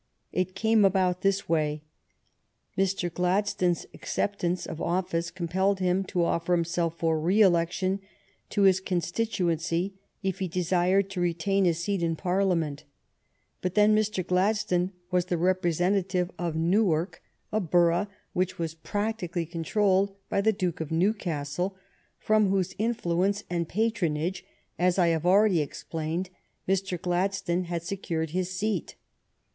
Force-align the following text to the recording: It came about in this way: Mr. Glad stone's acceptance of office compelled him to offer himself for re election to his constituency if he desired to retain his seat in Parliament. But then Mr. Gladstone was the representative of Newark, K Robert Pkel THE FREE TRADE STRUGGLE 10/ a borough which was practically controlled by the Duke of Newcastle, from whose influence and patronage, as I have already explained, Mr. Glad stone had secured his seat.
It 0.31 0.55
came 0.55 0.83
about 0.83 1.17
in 1.17 1.21
this 1.21 1.47
way: 1.47 1.83
Mr. 2.75 3.13
Glad 3.13 3.47
stone's 3.47 3.85
acceptance 3.93 4.65
of 4.65 4.81
office 4.81 5.29
compelled 5.29 5.79
him 5.79 6.03
to 6.05 6.23
offer 6.23 6.55
himself 6.55 6.97
for 6.97 7.19
re 7.19 7.39
election 7.43 7.99
to 8.49 8.63
his 8.63 8.79
constituency 8.79 9.93
if 10.23 10.39
he 10.39 10.47
desired 10.47 11.11
to 11.11 11.21
retain 11.21 11.65
his 11.65 11.83
seat 11.83 12.01
in 12.01 12.15
Parliament. 12.15 12.83
But 13.61 13.75
then 13.75 13.95
Mr. 13.95 14.25
Gladstone 14.25 14.91
was 15.11 15.25
the 15.25 15.37
representative 15.37 16.31
of 16.39 16.55
Newark, 16.55 17.21
K 17.21 17.21
Robert 17.21 17.21
Pkel 17.21 17.27
THE 17.29 17.59
FREE 17.59 17.59
TRADE 17.59 17.67
STRUGGLE 17.67 17.67
10/ 17.67 17.67
a 17.67 17.69
borough 18.05 18.13
which 18.33 18.57
was 18.57 18.73
practically 18.73 19.45
controlled 19.45 20.15
by 20.29 20.41
the 20.41 20.51
Duke 20.51 20.81
of 20.81 20.91
Newcastle, 20.91 21.75
from 22.17 22.49
whose 22.49 22.73
influence 22.79 23.43
and 23.51 23.69
patronage, 23.69 24.43
as 24.79 24.97
I 24.97 25.09
have 25.09 25.27
already 25.27 25.61
explained, 25.61 26.31
Mr. 26.67 26.99
Glad 26.99 27.35
stone 27.35 27.65
had 27.65 27.83
secured 27.83 28.31
his 28.31 28.49
seat. 28.49 28.95